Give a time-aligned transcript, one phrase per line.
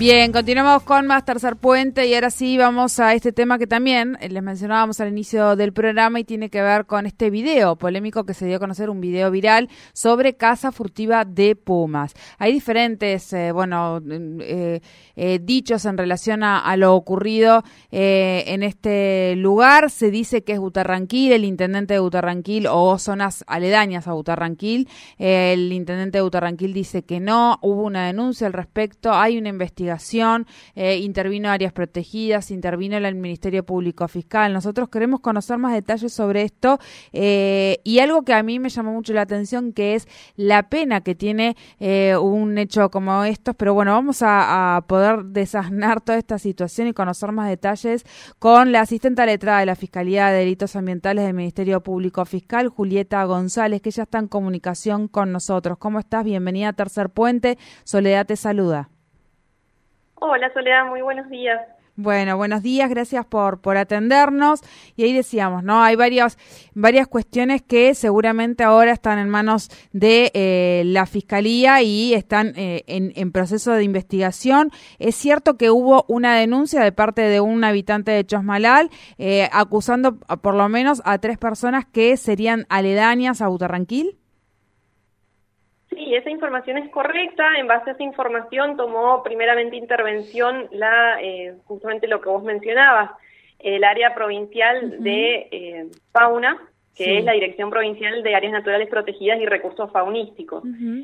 [0.00, 4.16] Bien, continuamos con más Tercer Puente y ahora sí vamos a este tema que también
[4.22, 8.24] eh, les mencionábamos al inicio del programa y tiene que ver con este video polémico
[8.24, 12.14] que se dio a conocer, un video viral sobre caza furtiva de pumas.
[12.38, 14.80] Hay diferentes, eh, bueno, eh,
[15.42, 19.90] dichos en relación a, lo ocurrido en este lugar.
[19.90, 24.88] Se dice que es Butarranquil, el intendente de Butarranquil o zonas aledañas a Butarranquil.
[25.18, 29.89] el intendente de Butarranquil dice que no, hubo una denuncia al respecto, hay una investigación
[30.74, 34.52] eh, intervino áreas protegidas, intervino el Ministerio Público Fiscal.
[34.52, 36.78] Nosotros queremos conocer más detalles sobre esto
[37.12, 41.00] eh, y algo que a mí me llamó mucho la atención, que es la pena
[41.00, 46.38] que tiene eh, un hecho como estos, pero bueno, vamos a, poder desasnar toda esta
[46.38, 48.04] situación y conocer más detalles
[48.38, 53.22] con la asistente letrada de la Fiscalía de Delitos Ambientales del Ministerio Público Fiscal, Julieta
[53.24, 55.78] González, que ya está en comunicación con nosotros.
[55.78, 56.24] ¿Cómo estás?
[56.24, 57.58] Bienvenida a Tercer Puente.
[57.84, 58.90] Soledad te saluda.
[60.22, 61.58] Hola Soledad, muy buenos días.
[61.96, 64.60] Bueno, buenos días, gracias por, por atendernos.
[64.96, 65.82] Y ahí decíamos, ¿no?
[65.82, 66.38] Hay varias,
[66.74, 72.84] varias cuestiones que seguramente ahora están en manos de eh, la Fiscalía y están eh,
[72.86, 74.70] en, en, proceso de investigación.
[74.98, 80.18] Es cierto que hubo una denuncia de parte de un habitante de Chosmalal eh, acusando
[80.18, 84.19] por lo menos a tres personas que serían aledañas a Butarranquil.
[85.90, 87.58] Sí, esa información es correcta.
[87.58, 93.10] En base a esa información tomó primeramente intervención la eh, justamente lo que vos mencionabas,
[93.58, 96.58] el área provincial de eh, fauna,
[96.96, 100.62] que es la Dirección Provincial de Áreas Naturales Protegidas y Recursos Faunísticos.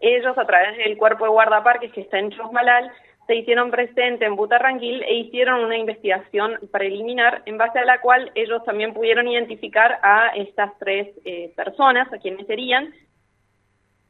[0.00, 2.90] Ellos, a través del Cuerpo de Guardaparques que está en Chosmalal,
[3.26, 8.32] se hicieron presente en Butarranquil e hicieron una investigación preliminar en base a la cual
[8.34, 12.92] ellos también pudieron identificar a estas tres eh, personas, a quienes serían,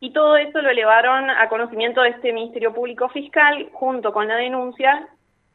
[0.01, 4.37] y todo eso lo elevaron a conocimiento de este Ministerio Público Fiscal junto con la
[4.37, 5.09] denuncia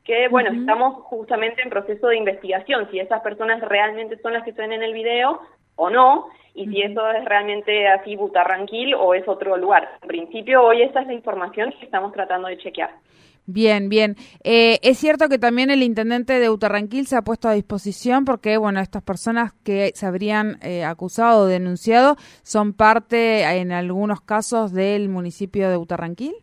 [0.04, 4.50] que, bueno, estamos justamente en proceso de investigación, si esas personas realmente son las que
[4.50, 5.40] están en el video
[5.76, 9.90] o no, y si eso es realmente así Butarranquil o es otro lugar.
[10.02, 12.92] En principio, hoy esta es la información que estamos tratando de chequear.
[13.46, 14.16] Bien, bien.
[14.44, 18.56] Eh, es cierto que también el intendente de Utarranquil se ha puesto a disposición porque,
[18.58, 24.72] bueno, estas personas que se habrían eh, acusado o denunciado son parte, en algunos casos,
[24.72, 26.34] del municipio de Utarranquil.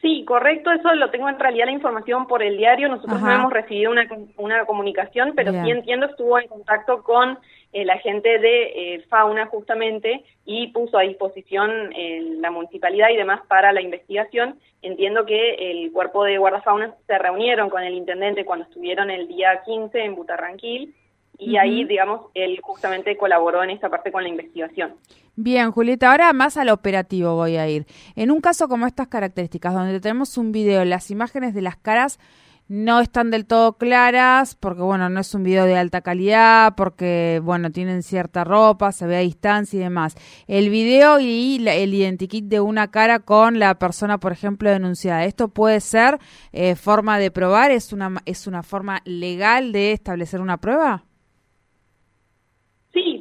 [0.00, 3.52] Sí, correcto, eso lo tengo en realidad la información por el diario, nosotros no hemos
[3.52, 4.04] recibido una,
[4.36, 7.38] una comunicación, pero sí entiendo, estuvo en contacto con
[7.72, 13.16] eh, la gente de eh, fauna justamente y puso a disposición eh, la municipalidad y
[13.16, 14.58] demás para la investigación.
[14.82, 19.62] Entiendo que el cuerpo de guardafauna se reunieron con el intendente cuando estuvieron el día
[19.64, 20.94] 15 en Butarranquil
[21.38, 24.94] y ahí, digamos, él justamente colaboró en esta parte con la investigación.
[25.34, 27.86] Bien, Julieta, ahora más al operativo voy a ir.
[28.16, 32.20] En un caso como estas características, donde tenemos un video, las imágenes de las caras
[32.68, 37.40] no están del todo claras porque bueno no es un video de alta calidad porque
[37.44, 40.14] bueno tienen cierta ropa se ve a distancia y demás.
[40.46, 45.24] El video y el identikit de una cara con la persona por ejemplo denunciada.
[45.24, 46.18] Esto puede ser
[46.52, 51.04] eh, forma de probar es una es una forma legal de establecer una prueba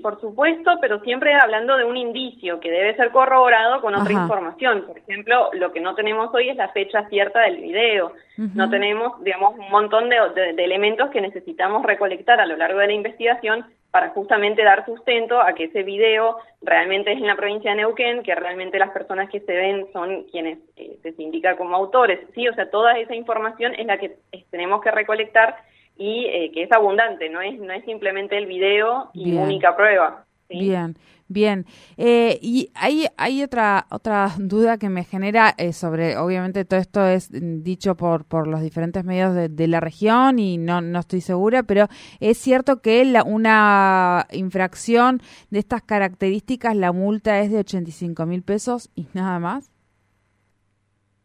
[0.02, 4.86] por supuesto, pero siempre hablando de un indicio que debe ser corroborado con otra información.
[4.86, 8.14] Por ejemplo, lo que no tenemos hoy es la fecha cierta del video.
[8.38, 10.18] No tenemos, digamos, un montón de,
[10.58, 15.54] elementos que necesitamos recolectar a lo largo de la investigación para justamente dar sustento a
[15.54, 19.42] que ese video realmente es en la provincia de Neuquén, que realmente las personas que
[19.42, 22.20] se ven son quienes eh, se indica como autores.
[22.34, 24.16] Sí, o sea, toda esa información es la que
[24.50, 25.58] tenemos que recolectar
[25.98, 30.26] y eh, que es abundante, no es, no es simplemente el video y única prueba.
[30.60, 30.96] Bien,
[31.28, 31.66] bien.
[31.98, 37.06] Eh, y hay, hay otra, otra duda que me genera eh, sobre, obviamente todo esto
[37.06, 37.30] es
[37.64, 41.88] dicho por, por los diferentes medios de, la región y no, no estoy segura, pero
[42.20, 48.44] es cierto que la, una infracción de estas características, la multa es de 85 mil
[48.44, 49.72] pesos y nada más.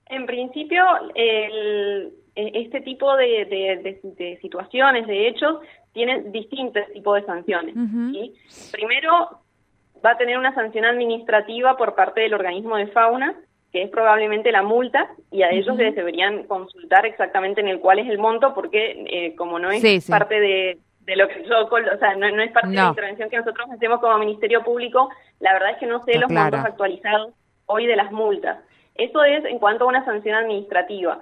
[0.08, 0.84] En principio,
[1.16, 5.58] el este tipo de, situaciones, de hechos,
[5.92, 7.74] tienen distintos tipos de sanciones.
[8.70, 9.40] Primero,
[10.04, 13.34] va a tener una sanción administrativa por parte del organismo de fauna,
[13.72, 17.98] que es probablemente la multa, y a ellos les deberían consultar exactamente en el cuál
[17.98, 20.78] es el monto, porque eh, como no es parte de,
[21.16, 24.18] lo que yo, o sea, no, es parte de la intervención que nosotros hacemos como
[24.18, 25.08] Ministerio Público,
[25.40, 27.32] la verdad es que no sé los montos actualizados
[27.64, 28.58] hoy de las multas.
[28.94, 31.20] Eso es en cuanto a una sanción administrativa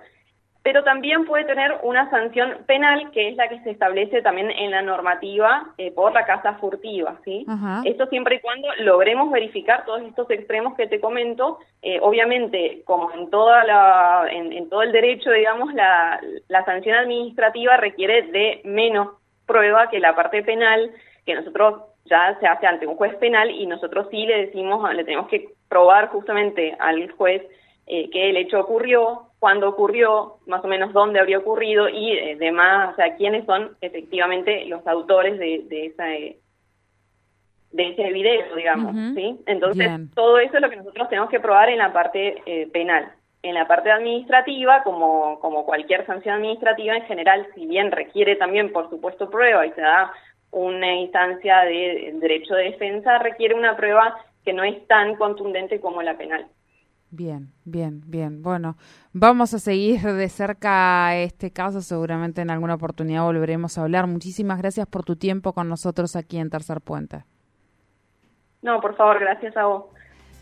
[0.65, 4.71] pero también puede tener una sanción penal, que es la que se establece también en
[4.71, 7.45] la normativa eh, por la casa furtiva, ¿sí?
[7.85, 13.13] Esto siempre y cuando logremos verificar todos estos extremos que te comento, eh, obviamente, como
[13.13, 16.19] en toda la, en, todo el derecho, digamos, la,
[16.49, 19.09] la sanción administrativa requiere de menos
[19.45, 20.91] prueba que la parte penal,
[21.27, 25.05] que nosotros ya se hace ante un juez penal y nosotros sí le decimos, le
[25.05, 27.43] tenemos que probar justamente al juez
[27.87, 32.35] eh, que el hecho ocurrió, cuándo ocurrió, más o menos dónde habría ocurrido y eh,
[32.37, 36.39] demás, o sea, quiénes son efectivamente los autores de, de esa de
[37.91, 39.39] ese video, digamos, ¿sí?
[39.45, 43.13] Entonces, todo eso es lo que nosotros tenemos que probar en la parte eh, penal.
[43.43, 48.73] En la parte administrativa, como, como cualquier sanción administrativa en general, si bien requiere también,
[48.73, 50.11] por supuesto, prueba y se da
[50.53, 56.01] una instancia de derecho de defensa, requiere una prueba que no es tan contundente como
[56.01, 56.47] la penal.
[57.17, 58.43] Bien, bien, bien.
[58.43, 58.77] Bueno,
[59.13, 61.81] vamos a seguir de cerca este caso.
[61.81, 64.09] Seguramente en alguna oportunidad volveremos a hablar.
[64.09, 67.25] Muchísimas gracias por tu tiempo con nosotros aquí en Tercer Puente.
[68.63, 69.85] No, por favor, gracias a vos.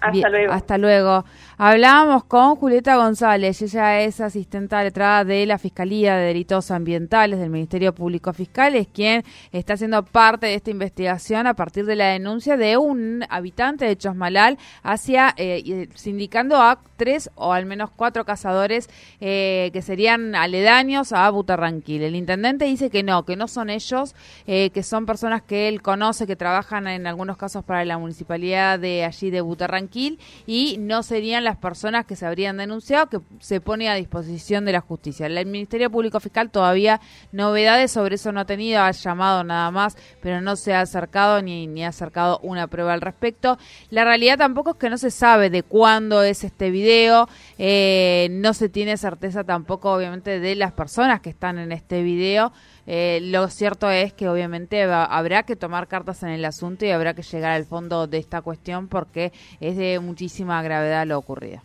[0.02, 0.52] Hasta luego.
[0.52, 1.24] Hasta luego.
[1.58, 7.50] Hablábamos con Julieta González, ella es asistente letrada de la Fiscalía de Delitos Ambientales del
[7.50, 9.22] Ministerio Público Fiscal, es quien
[9.52, 13.96] está haciendo parte de esta investigación a partir de la denuncia de un habitante de
[13.96, 18.88] Chosmalal hacia, eh, sindicando a tres o al menos cuatro cazadores
[19.20, 22.02] eh, que serían aledaños a Butarranquil.
[22.02, 24.14] El intendente dice que no, que no son ellos,
[24.46, 28.78] eh, que son personas que él conoce, que trabajan en algunos casos para la municipalidad
[28.78, 33.60] de allí de Butarranquil y no serían las personas que se habrían denunciado que se
[33.60, 35.26] pone a disposición de la justicia.
[35.26, 37.00] El Ministerio Público Fiscal todavía
[37.32, 41.42] novedades sobre eso no ha tenido, ha llamado nada más, pero no se ha acercado
[41.42, 43.58] ni, ni ha acercado una prueba al respecto.
[43.90, 47.28] La realidad tampoco es que no se sabe de cuándo es este video,
[47.58, 52.52] eh, no se tiene certeza tampoco obviamente de las personas que están en este video.
[52.86, 57.14] Eh, lo cierto es que obviamente habrá que tomar cartas en el asunto y habrá
[57.14, 59.32] que llegar al fondo de esta cuestión porque
[59.76, 61.60] de muchísima gravedad lo ocurrido.